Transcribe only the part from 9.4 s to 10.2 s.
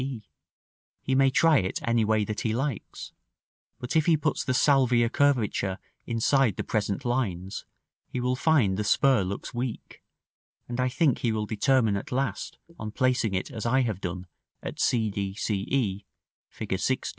weak,